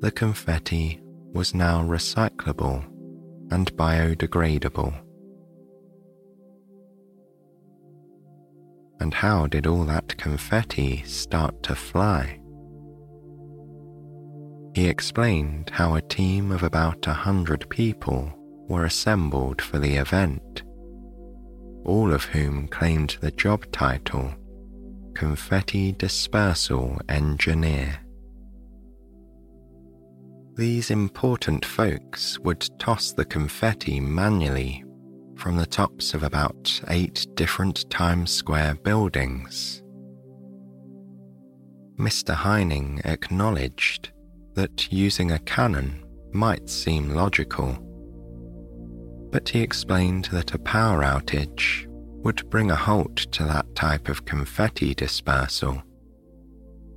[0.00, 1.00] the confetti
[1.32, 2.84] was now recyclable
[3.50, 5.01] and biodegradable.
[9.02, 12.38] And how did all that confetti start to fly?
[14.76, 18.32] He explained how a team of about a hundred people
[18.68, 20.62] were assembled for the event,
[21.84, 24.32] all of whom claimed the job title
[25.14, 27.98] Confetti Dispersal Engineer.
[30.54, 34.84] These important folks would toss the confetti manually
[35.42, 39.82] from the tops of about eight different Times Square buildings.
[41.98, 42.32] Mr.
[42.32, 44.12] Heining acknowledged
[44.54, 47.76] that using a cannon might seem logical,
[49.32, 51.88] but he explained that a power outage
[52.22, 55.82] would bring a halt to that type of confetti dispersal,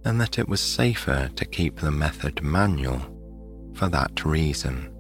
[0.04, 3.02] and that it was safer to keep the method manual
[3.74, 4.95] for that reason.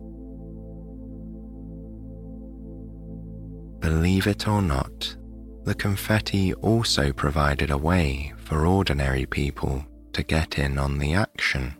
[3.85, 5.15] Believe it or not,
[5.63, 11.75] the confetti also provided a way for ordinary people to get in on the action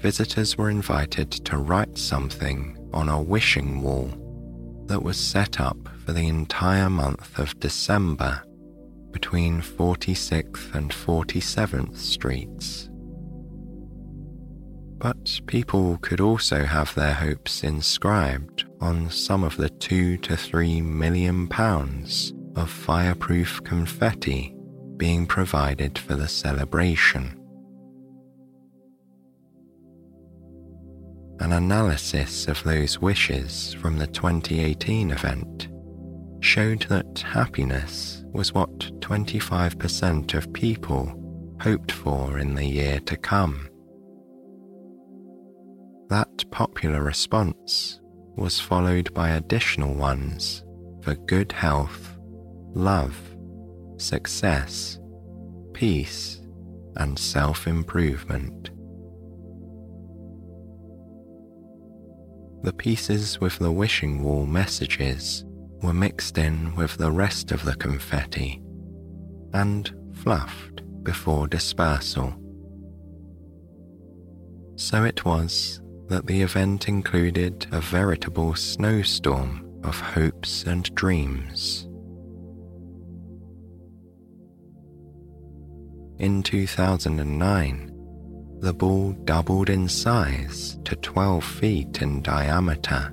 [0.00, 4.10] visitors were invited to write something on a wishing wall
[4.86, 8.42] that was set up for the entire month of December
[9.10, 12.89] between 46th and 47th Streets.
[15.00, 20.82] But people could also have their hopes inscribed on some of the two to three
[20.82, 24.54] million pounds of fireproof confetti
[24.98, 27.34] being provided for the celebration.
[31.40, 35.68] An analysis of those wishes from the 2018 event
[36.40, 43.69] showed that happiness was what 25% of people hoped for in the year to come.
[46.10, 48.00] That popular response
[48.36, 50.64] was followed by additional ones
[51.02, 52.18] for good health,
[52.74, 53.16] love,
[53.96, 54.98] success,
[55.72, 56.40] peace,
[56.96, 58.70] and self improvement.
[62.64, 65.44] The pieces with the wishing wall messages
[65.80, 68.60] were mixed in with the rest of the confetti
[69.54, 72.34] and fluffed before dispersal.
[74.74, 75.79] So it was
[76.10, 81.86] that the event included a veritable snowstorm of hopes and dreams.
[86.18, 87.92] In 2009,
[88.58, 93.12] the ball doubled in size to 12 feet in diameter.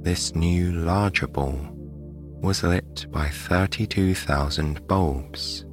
[0.00, 1.60] This new larger ball
[2.40, 5.66] was lit by 32,000 bulbs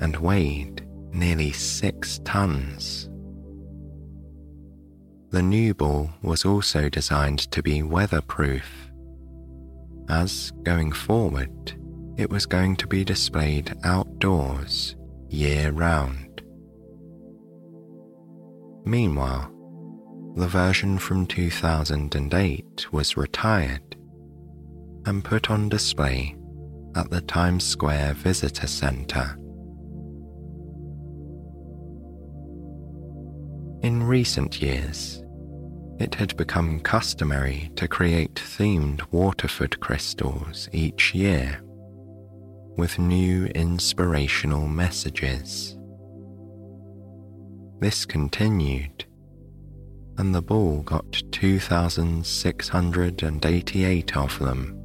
[0.00, 3.09] and weighed nearly six tons.
[5.30, 8.90] The new ball was also designed to be weatherproof,
[10.08, 11.78] as going forward,
[12.16, 14.96] it was going to be displayed outdoors
[15.28, 16.42] year round.
[18.84, 19.52] Meanwhile,
[20.34, 23.96] the version from 2008 was retired
[25.06, 26.36] and put on display
[26.96, 29.39] at the Times Square Visitor Center.
[33.82, 35.24] In recent years,
[35.98, 41.62] it had become customary to create themed Waterford crystals each year
[42.76, 45.78] with new inspirational messages.
[47.80, 49.06] This continued,
[50.18, 54.76] and the ball got 2,688 of them.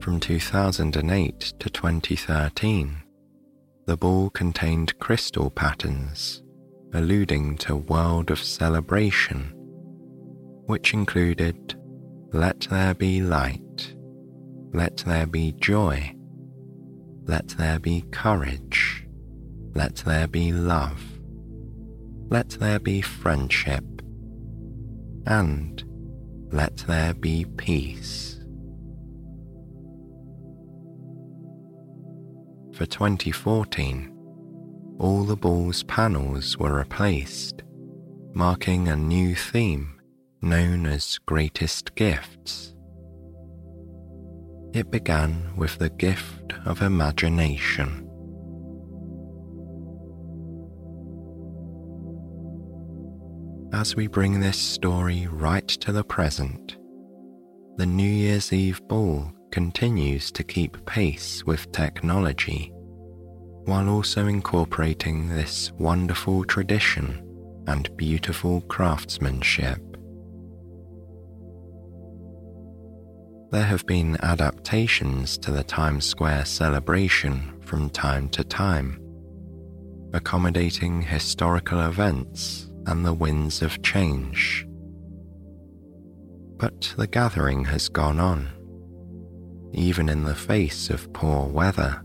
[0.00, 3.03] From 2008 to 2013,
[3.86, 6.42] the ball contained crystal patterns
[6.94, 9.52] alluding to World of Celebration,
[10.66, 11.74] which included
[12.32, 13.94] Let There Be Light,
[14.72, 16.14] Let There Be Joy,
[17.26, 19.06] Let There Be Courage,
[19.74, 21.02] Let There Be Love,
[22.30, 23.84] Let There Be Friendship,
[25.26, 25.82] and
[26.52, 28.23] Let There Be Peace.
[32.76, 34.10] For 2014,
[34.98, 37.62] all the ball's panels were replaced,
[38.32, 40.00] marking a new theme
[40.42, 42.74] known as Greatest Gifts.
[44.72, 48.10] It began with the gift of imagination.
[53.72, 56.76] As we bring this story right to the present,
[57.76, 62.72] the New Year's Eve ball continues to keep pace with technology
[63.66, 67.24] while also incorporating this wonderful tradition
[67.68, 69.78] and beautiful craftsmanship.
[73.52, 79.00] There have been adaptations to the Times Square celebration from time to time,
[80.14, 84.66] accommodating historical events and the winds of change.
[86.56, 88.50] But the gathering has gone on
[89.74, 92.02] even in the face of poor weather.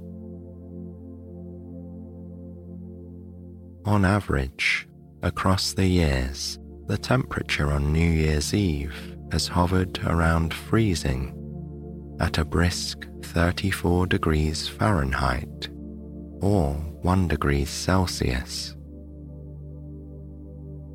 [3.86, 4.88] On average,
[5.24, 11.36] across the years, the temperature on New Year's Eve has hovered around freezing
[12.20, 15.70] at a brisk 34 degrees Fahrenheit
[16.42, 18.76] or 1 degrees Celsius.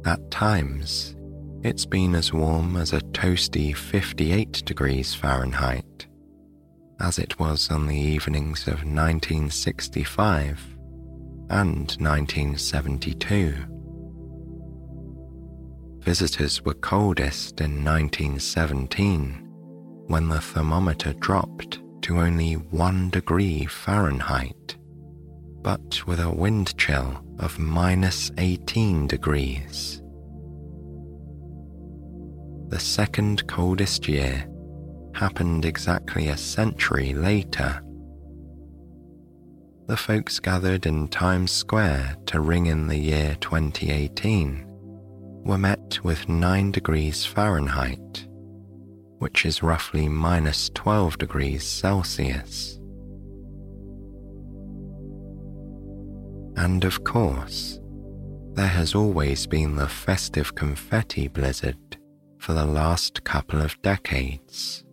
[0.04, 1.16] At times,
[1.62, 5.93] it's been as warm as a toasty 58 degrees Fahrenheit
[7.00, 10.60] as it was on the evenings of 1965
[11.50, 13.54] and 1972.
[16.00, 19.40] Visitors were coldest in 1917
[20.06, 24.76] when the thermometer dropped to only 1 degree Fahrenheit,
[25.62, 30.02] but with a wind chill of minus 18 degrees.
[32.68, 34.46] The second coldest year
[35.14, 37.80] happened exactly a century later.
[39.86, 44.64] The folks gathered in Times Square to ring in the year 2018
[45.44, 48.26] were met with 9 degrees Fahrenheit,
[49.18, 52.78] which is roughly minus 12 degrees Celsius.
[56.56, 57.78] And of course,
[58.54, 61.98] there has always been the festive confetti blizzard
[62.38, 64.83] for the last couple of decades.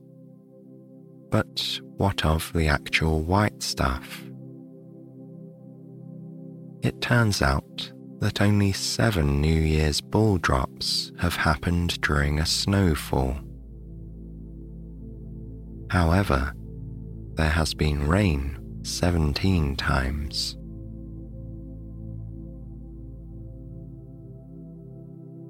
[1.32, 4.22] But what of the actual white stuff?
[6.84, 13.38] It turns out that only seven New Year's ball drops have happened during a snowfall.
[15.90, 16.54] However,
[17.36, 20.58] there has been rain 17 times.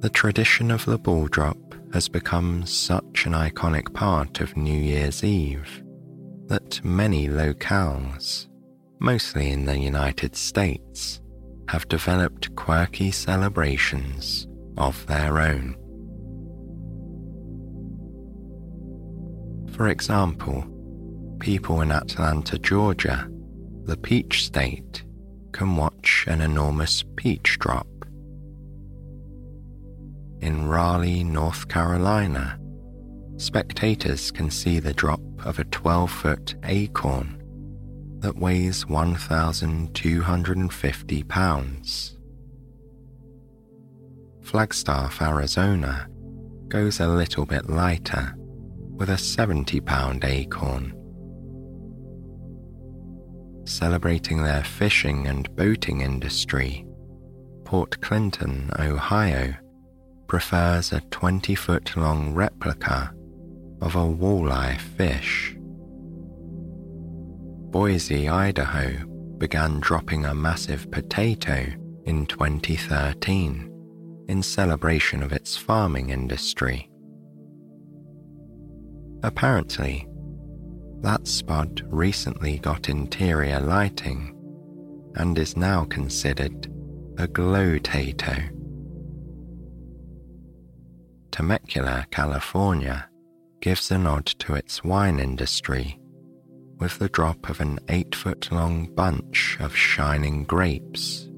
[0.01, 1.57] The tradition of the ball drop
[1.93, 5.83] has become such an iconic part of New Year's Eve
[6.47, 8.47] that many locales,
[8.99, 11.21] mostly in the United States,
[11.69, 15.75] have developed quirky celebrations of their own.
[19.71, 20.65] For example,
[21.39, 23.29] people in Atlanta, Georgia,
[23.85, 25.03] the peach state,
[25.53, 27.87] can watch an enormous peach drop.
[30.41, 32.59] In Raleigh, North Carolina,
[33.37, 37.37] spectators can see the drop of a 12 foot acorn
[38.21, 42.17] that weighs 1,250 pounds.
[44.41, 46.07] Flagstaff, Arizona
[46.69, 50.97] goes a little bit lighter with a 70 pound acorn.
[53.65, 56.83] Celebrating their fishing and boating industry,
[57.63, 59.53] Port Clinton, Ohio
[60.31, 63.13] prefers a 20 foot long replica
[63.81, 65.53] of a walleye fish.
[67.69, 69.05] Boise, Idaho
[69.37, 71.65] began dropping a massive potato
[72.05, 76.89] in 2013 in celebration of its farming industry.
[79.23, 80.07] Apparently,
[81.01, 84.33] that spot recently got interior lighting
[85.15, 86.71] and is now considered
[87.17, 88.60] a glow-tato.
[91.31, 93.09] Temecula, California
[93.61, 95.99] gives a nod to its wine industry
[96.77, 101.29] with the drop of an eight foot long bunch of shining grapes.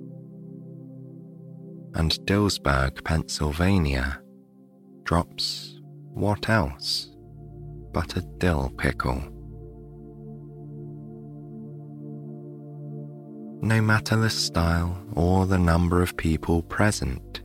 [1.96, 4.20] And Dillsburg, Pennsylvania
[5.04, 5.80] drops
[6.14, 7.10] what else
[7.94, 9.22] but a dill pickle.
[13.62, 17.43] No matter the style or the number of people present,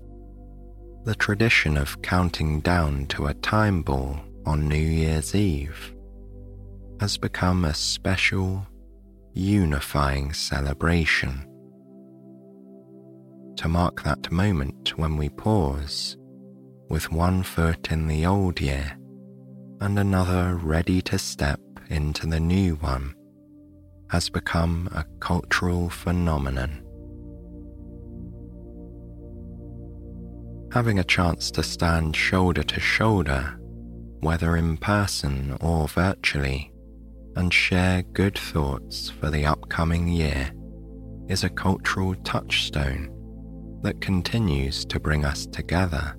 [1.09, 5.95] the tradition of counting down to a time ball on New Year's Eve
[7.01, 8.67] has become a special,
[9.33, 11.49] unifying celebration.
[13.57, 16.19] To mark that moment when we pause,
[16.91, 18.95] with one foot in the old year
[19.81, 23.15] and another ready to step into the new one,
[24.11, 26.83] has become a cultural phenomenon.
[30.73, 33.59] Having a chance to stand shoulder to shoulder,
[34.21, 36.71] whether in person or virtually,
[37.37, 40.51] and share good thoughts for the upcoming year
[41.29, 43.11] is a cultural touchstone
[43.83, 46.15] that continues to bring us together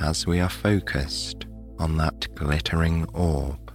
[0.00, 1.46] as we are focused
[1.78, 3.72] on that glittering orb.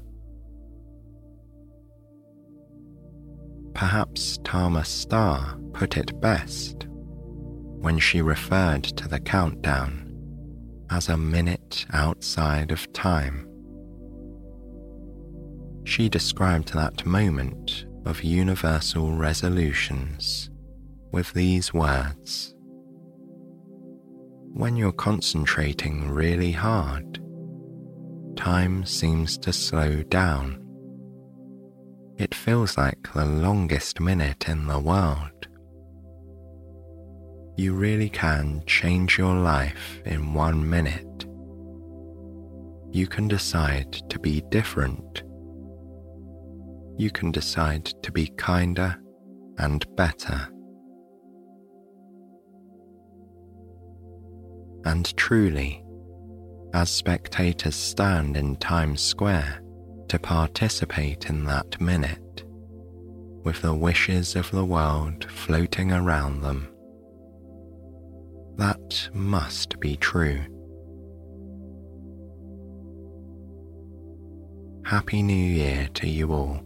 [3.74, 6.88] Perhaps Tama Starr put it best
[7.82, 10.07] when she referred to the countdown
[10.91, 13.47] as a minute outside of time.
[15.84, 20.49] She described that moment of universal resolutions
[21.11, 22.53] with these words
[24.53, 27.19] When you're concentrating really hard,
[28.36, 30.61] time seems to slow down.
[32.17, 35.47] It feels like the longest minute in the world.
[37.58, 41.26] You really can change your life in one minute.
[42.91, 45.24] You can decide to be different
[47.02, 48.95] you can decide to be kinder
[49.58, 50.47] and better.
[54.86, 55.84] And truly,
[56.76, 59.64] as spectators stand in Times Square
[60.10, 62.43] to participate in that minute,
[63.43, 66.68] with the wishes of the world floating around them,
[68.58, 70.41] that must be true.
[74.86, 76.62] Happy New Year to you all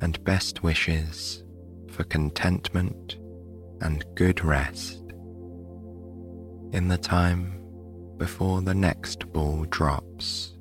[0.00, 1.42] and best wishes
[1.90, 3.18] for contentment
[3.80, 5.02] and good rest
[6.72, 7.60] in the time
[8.16, 10.56] before the next ball drops.